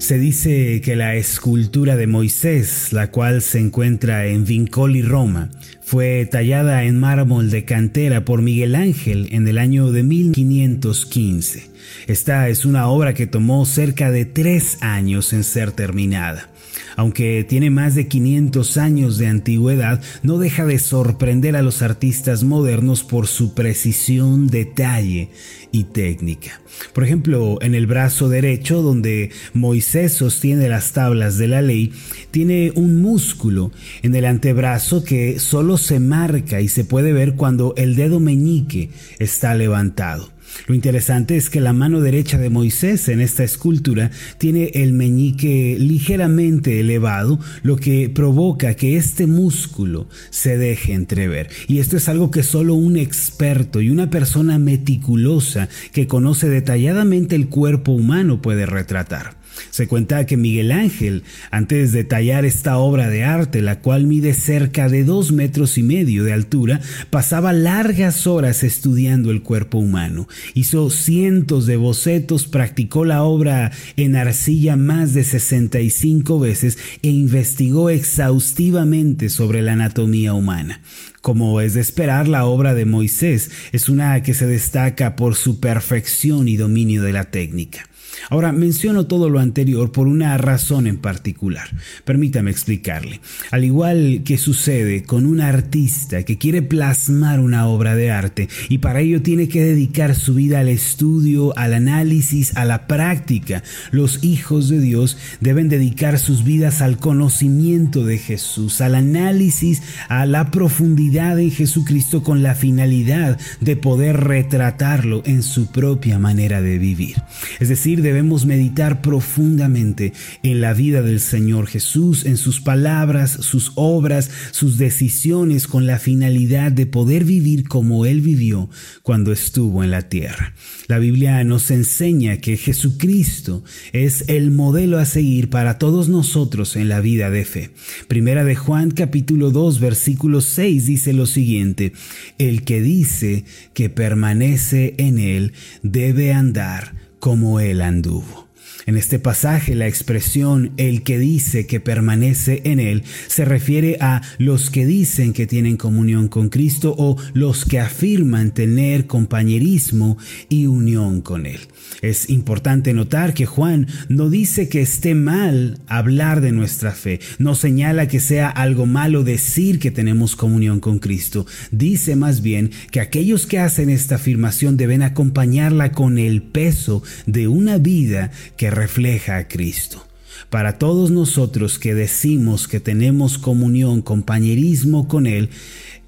[0.00, 5.50] Se dice que la escultura de Moisés, la cual se encuentra en Vincoli, Roma,
[5.82, 11.70] fue tallada en mármol de cantera por Miguel Ángel en el año de 1515.
[12.06, 16.49] Esta es una obra que tomó cerca de tres años en ser terminada.
[16.96, 22.42] Aunque tiene más de 500 años de antigüedad, no deja de sorprender a los artistas
[22.44, 25.30] modernos por su precisión, detalle
[25.72, 26.60] y técnica.
[26.92, 31.92] Por ejemplo, en el brazo derecho, donde Moisés sostiene las tablas de la ley,
[32.30, 33.72] tiene un músculo
[34.02, 38.90] en el antebrazo que solo se marca y se puede ver cuando el dedo meñique
[39.18, 40.30] está levantado.
[40.66, 45.76] Lo interesante es que la mano derecha de Moisés en esta escultura tiene el meñique
[45.78, 51.48] ligeramente elevado, lo que provoca que este músculo se deje entrever.
[51.66, 57.36] Y esto es algo que solo un experto y una persona meticulosa que conoce detalladamente
[57.36, 59.39] el cuerpo humano puede retratar.
[59.70, 64.34] Se cuenta que Miguel Ángel, antes de tallar esta obra de arte, la cual mide
[64.34, 66.80] cerca de dos metros y medio de altura,
[67.10, 70.28] pasaba largas horas estudiando el cuerpo humano.
[70.54, 77.90] Hizo cientos de bocetos, practicó la obra en arcilla más de 65 veces e investigó
[77.90, 80.80] exhaustivamente sobre la anatomía humana.
[81.20, 85.60] Como es de esperar, la obra de Moisés es una que se destaca por su
[85.60, 87.89] perfección y dominio de la técnica.
[88.28, 91.68] Ahora, menciono todo lo anterior por una razón en particular.
[92.04, 93.20] Permítame explicarle.
[93.50, 98.78] Al igual que sucede con un artista que quiere plasmar una obra de arte y
[98.78, 104.22] para ello tiene que dedicar su vida al estudio, al análisis, a la práctica, los
[104.22, 110.50] hijos de Dios deben dedicar sus vidas al conocimiento de Jesús, al análisis, a la
[110.50, 117.22] profundidad en Jesucristo con la finalidad de poder retratarlo en su propia manera de vivir.
[117.58, 120.12] Es decir, debemos meditar profundamente
[120.42, 125.98] en la vida del Señor Jesús, en sus palabras, sus obras, sus decisiones, con la
[125.98, 128.70] finalidad de poder vivir como Él vivió
[129.02, 130.54] cuando estuvo en la tierra.
[130.88, 136.88] La Biblia nos enseña que Jesucristo es el modelo a seguir para todos nosotros en
[136.88, 137.70] la vida de fe.
[138.08, 141.92] Primera de Juan capítulo 2 versículo 6 dice lo siguiente,
[142.38, 148.39] el que dice que permanece en Él debe andar como Él anduvo.
[148.86, 154.22] En este pasaje la expresión el que dice que permanece en Él se refiere a
[154.38, 160.16] los que dicen que tienen comunión con Cristo o los que afirman tener compañerismo
[160.48, 161.60] y unión con Él.
[162.02, 167.54] Es importante notar que Juan no dice que esté mal hablar de nuestra fe, no
[167.54, 173.00] señala que sea algo malo decir que tenemos comunión con Cristo, dice más bien que
[173.00, 179.36] aquellos que hacen esta afirmación deben acompañarla con el peso de una vida que refleja
[179.36, 180.06] a Cristo.
[180.48, 185.50] Para todos nosotros que decimos que tenemos comunión, compañerismo con Él,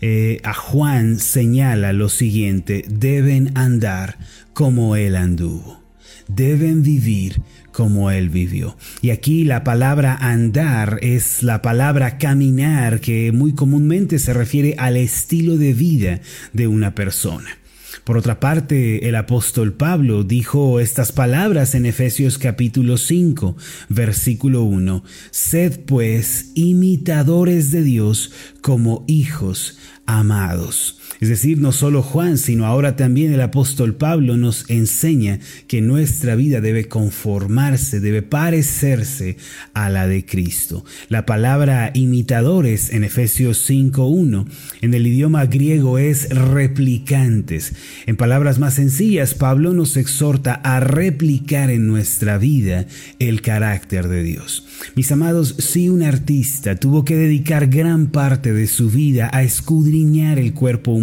[0.00, 4.18] eh, a Juan señala lo siguiente, deben andar
[4.52, 5.82] como Él anduvo
[6.28, 7.40] deben vivir
[7.72, 8.76] como Él vivió.
[9.00, 14.96] Y aquí la palabra andar es la palabra caminar que muy comúnmente se refiere al
[14.96, 16.20] estilo de vida
[16.52, 17.58] de una persona.
[18.04, 23.56] Por otra parte, el apóstol Pablo dijo estas palabras en Efesios capítulo 5,
[23.88, 25.04] versículo 1.
[25.30, 30.98] Sed pues imitadores de Dios como hijos amados.
[31.20, 36.34] Es decir, no solo Juan, sino ahora también el apóstol Pablo nos enseña que nuestra
[36.34, 39.36] vida debe conformarse, debe parecerse
[39.74, 40.84] a la de Cristo.
[41.08, 44.46] La palabra imitadores en Efesios 5.1
[44.80, 47.74] en el idioma griego es replicantes.
[48.06, 52.86] En palabras más sencillas, Pablo nos exhorta a replicar en nuestra vida
[53.18, 54.66] el carácter de Dios.
[54.96, 60.38] Mis amados, si un artista tuvo que dedicar gran parte de su vida a escudriñar
[60.38, 61.01] el cuerpo humano,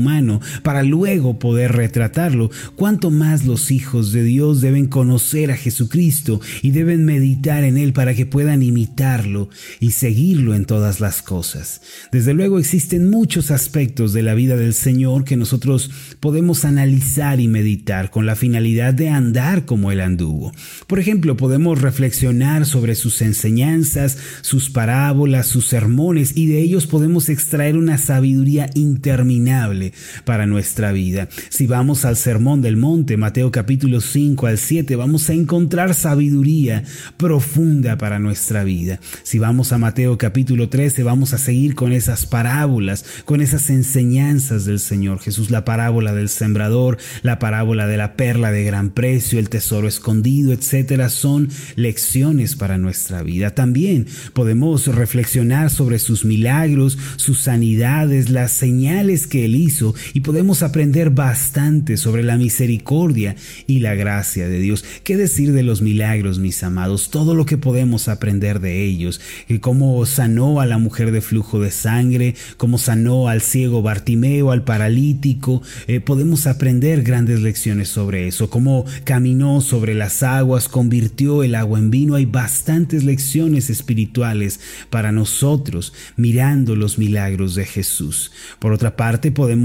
[0.64, 6.72] para luego poder retratarlo, cuanto más los hijos de Dios deben conocer a Jesucristo y
[6.72, 9.50] deben meditar en Él para que puedan imitarlo
[9.80, 11.81] y seguirlo en todas las cosas.
[12.12, 17.48] Desde luego existen muchos aspectos de la vida del Señor que nosotros podemos analizar y
[17.48, 20.52] meditar con la finalidad de andar como Él anduvo.
[20.88, 27.30] Por ejemplo, podemos reflexionar sobre sus enseñanzas, sus parábolas, sus sermones y de ellos podemos
[27.30, 29.88] extraer una sabiduría interminable
[30.25, 31.30] para nuestra vida.
[31.50, 36.83] Si vamos al Sermón del Monte, Mateo capítulo 5 al 7, vamos a encontrar sabiduría
[37.18, 39.00] profunda para nuestra vida.
[39.24, 44.65] Si vamos a Mateo capítulo 13, vamos a seguir con esas parábolas, con esas enseñanzas
[44.65, 49.39] del Señor Jesús, la parábola del sembrador, la parábola de la perla de gran precio,
[49.39, 53.56] el tesoro escondido, etcétera, son lecciones para nuestra vida.
[53.56, 59.79] También podemos reflexionar sobre sus milagros, sus sanidades, las señales que él hizo
[60.14, 63.36] y podemos aprender bastante sobre la misericordia
[63.68, 64.84] y la gracia de Dios.
[65.04, 67.10] ¿Qué decir de los milagros, mis amados?
[67.10, 69.22] Todo lo que podemos aprender de ellos,
[69.62, 74.64] cómo sanó a la mujer de flujo de sangre, cómo sanó al ciego Bartimeo, al
[74.64, 81.56] paralítico, eh, podemos aprender grandes lecciones sobre eso, cómo caminó sobre las aguas, convirtió el
[81.56, 82.16] agua en vino.
[82.16, 84.60] Hay bastantes lecciones espirituales
[84.90, 88.31] para nosotros mirando los milagros de Jesús.
[88.60, 89.58] Por otra parte, podemos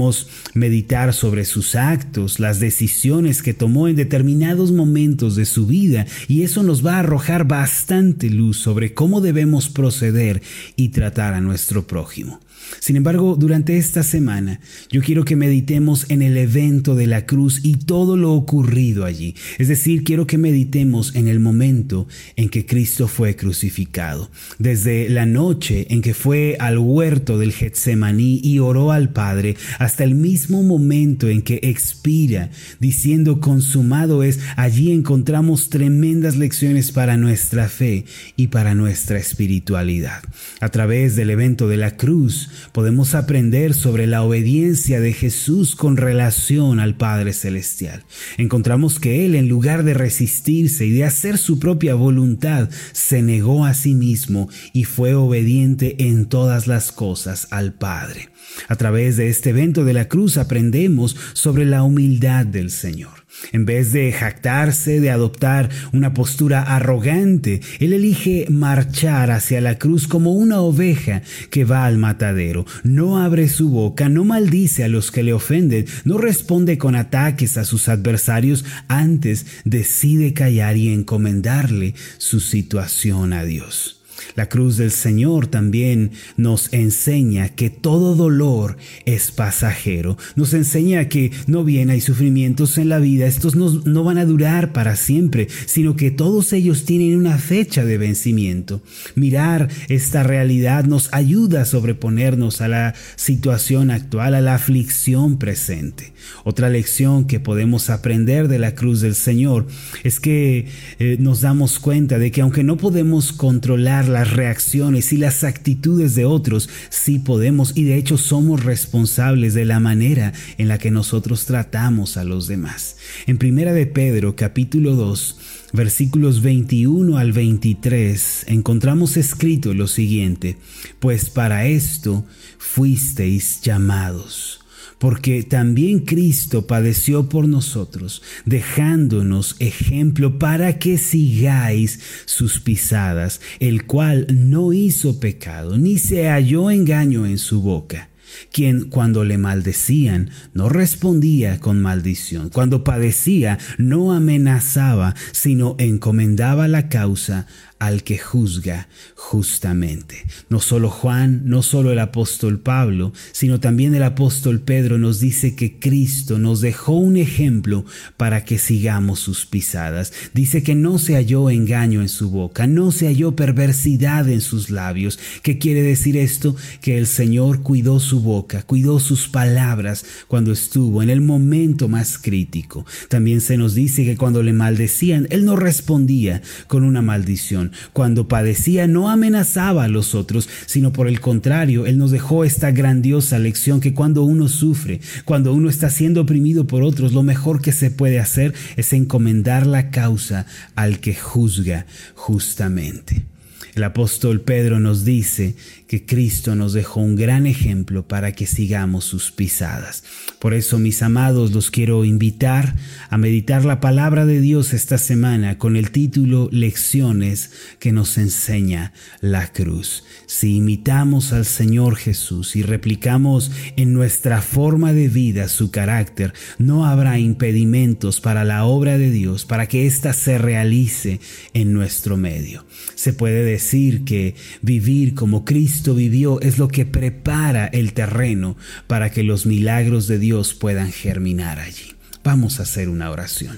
[0.53, 6.43] meditar sobre sus actos, las decisiones que tomó en determinados momentos de su vida y
[6.43, 10.41] eso nos va a arrojar bastante luz sobre cómo debemos proceder
[10.75, 12.39] y tratar a nuestro prójimo.
[12.79, 14.59] Sin embargo, durante esta semana
[14.89, 19.35] yo quiero que meditemos en el evento de la cruz y todo lo ocurrido allí.
[19.57, 24.29] Es decir, quiero que meditemos en el momento en que Cristo fue crucificado.
[24.59, 30.03] Desde la noche en que fue al huerto del Getsemaní y oró al Padre hasta
[30.03, 37.69] el mismo momento en que expira diciendo consumado es, allí encontramos tremendas lecciones para nuestra
[37.69, 40.21] fe y para nuestra espiritualidad.
[40.59, 45.97] A través del evento de la cruz, podemos aprender sobre la obediencia de Jesús con
[45.97, 48.03] relación al Padre Celestial.
[48.37, 53.65] Encontramos que Él, en lugar de resistirse y de hacer su propia voluntad, se negó
[53.65, 58.29] a sí mismo y fue obediente en todas las cosas al Padre.
[58.67, 63.25] A través de este evento de la cruz aprendemos sobre la humildad del Señor.
[63.51, 70.07] En vez de jactarse, de adoptar una postura arrogante, Él elige marchar hacia la cruz
[70.07, 72.44] como una oveja que va al matadero.
[72.83, 77.57] No abre su boca, no maldice a los que le ofenden, no responde con ataques
[77.57, 84.04] a sus adversarios, antes decide callar y encomendarle su situación a Dios.
[84.35, 90.17] La cruz del Señor también nos enseña que todo dolor es pasajero.
[90.35, 94.25] Nos enseña que no bien hay sufrimientos en la vida, estos no, no, van a
[94.25, 98.81] durar para siempre, sino que todos ellos tienen una fecha de vencimiento.
[99.15, 106.13] Mirar esta realidad nos ayuda a sobreponernos a la situación actual, a la aflicción presente.
[106.43, 109.67] Otra lección que podemos aprender de la cruz del Señor
[110.03, 110.67] es que
[110.99, 116.15] eh, nos damos cuenta de que aunque no podemos controlar las reacciones y las actitudes
[116.15, 120.89] de otros, sí podemos y de hecho somos responsables de la manera en la que
[120.89, 122.95] nosotros tratamos a los demás.
[123.27, 125.37] En Primera de Pedro capítulo 2
[125.73, 130.55] versículos 21 al 23 encontramos escrito lo siguiente,
[130.99, 132.25] pues para esto
[132.57, 134.64] fuisteis llamados
[134.99, 144.27] porque también Cristo padeció por nosotros, dejándonos ejemplo para que sigáis sus pisadas, el cual
[144.31, 148.09] no hizo pecado, ni se halló engaño en su boca
[148.51, 156.89] quien cuando le maldecían no respondía con maldición, cuando padecía no amenazaba, sino encomendaba la
[156.89, 157.47] causa
[157.85, 160.25] al que juzga justamente.
[160.49, 165.55] No solo Juan, no solo el apóstol Pablo, sino también el apóstol Pedro nos dice
[165.55, 167.85] que Cristo nos dejó un ejemplo
[168.17, 170.13] para que sigamos sus pisadas.
[170.33, 174.69] Dice que no se halló engaño en su boca, no se halló perversidad en sus
[174.69, 175.19] labios.
[175.43, 176.55] ¿Qué quiere decir esto?
[176.81, 182.17] Que el Señor cuidó su boca, cuidó sus palabras cuando estuvo en el momento más
[182.17, 182.85] crítico.
[183.09, 188.27] También se nos dice que cuando le maldecían, Él no respondía con una maldición cuando
[188.27, 193.39] padecía no amenazaba a los otros, sino por el contrario, Él nos dejó esta grandiosa
[193.39, 197.71] lección que cuando uno sufre, cuando uno está siendo oprimido por otros, lo mejor que
[197.71, 203.34] se puede hacer es encomendar la causa al que juzga justamente.
[203.75, 209.03] El apóstol Pedro nos dice que Cristo nos dejó un gran ejemplo para que sigamos
[209.03, 210.05] sus pisadas.
[210.39, 212.73] Por eso, mis amados, los quiero invitar
[213.09, 218.93] a meditar la palabra de Dios esta semana con el título Lecciones que nos enseña
[219.19, 220.05] la cruz.
[220.25, 226.85] Si imitamos al Señor Jesús y replicamos en nuestra forma de vida su carácter, no
[226.85, 231.19] habrá impedimentos para la obra de Dios, para que ésta se realice
[231.53, 232.65] en nuestro medio.
[232.95, 238.57] Se puede decir decir que vivir como Cristo vivió es lo que prepara el terreno
[238.85, 241.95] para que los milagros de Dios puedan germinar allí.
[242.23, 243.57] Vamos a hacer una oración.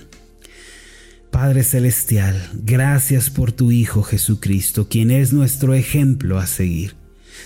[1.30, 6.96] Padre Celestial, gracias por tu Hijo Jesucristo, quien es nuestro ejemplo a seguir.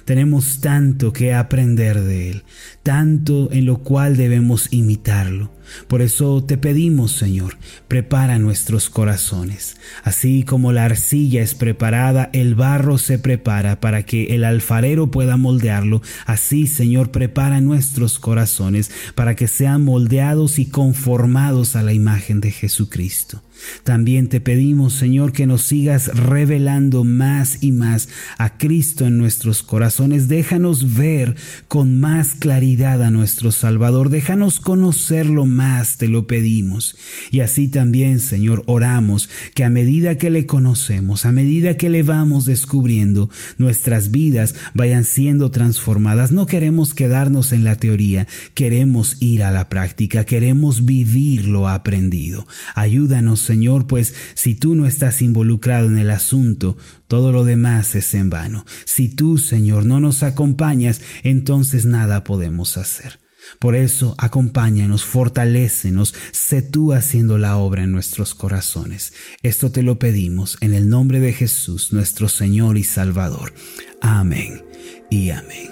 [0.05, 2.43] Tenemos tanto que aprender de Él,
[2.83, 5.51] tanto en lo cual debemos imitarlo.
[5.87, 9.77] Por eso te pedimos, Señor, prepara nuestros corazones.
[10.03, 15.37] Así como la arcilla es preparada, el barro se prepara para que el alfarero pueda
[15.37, 16.01] moldearlo.
[16.25, 22.51] Así, Señor, prepara nuestros corazones para que sean moldeados y conformados a la imagen de
[22.51, 23.41] Jesucristo.
[23.83, 29.63] También te pedimos, Señor, que nos sigas revelando más y más a Cristo en nuestros
[29.63, 30.27] corazones.
[30.27, 31.35] Déjanos ver
[31.67, 34.09] con más claridad a nuestro Salvador.
[34.09, 35.60] Déjanos conocerlo más,
[35.97, 36.95] te lo pedimos.
[37.31, 42.03] Y así también, Señor, oramos que a medida que le conocemos, a medida que le
[42.03, 46.31] vamos descubriendo, nuestras vidas vayan siendo transformadas.
[46.31, 52.47] No queremos quedarnos en la teoría, queremos ir a la práctica, queremos vivir lo aprendido.
[52.75, 56.77] Ayúdanos, Señor, pues si tú no estás involucrado en el asunto,
[57.07, 58.65] todo lo demás es en vano.
[58.85, 63.20] Si tú, Señor, no nos acompañas, entonces nada podemos hacer.
[63.59, 69.13] Por eso, acompáñanos, fortalécenos, sé tú haciendo la obra en nuestros corazones.
[69.43, 73.53] Esto te lo pedimos en el nombre de Jesús, nuestro Señor y Salvador.
[74.01, 74.63] Amén
[75.09, 75.71] y amén.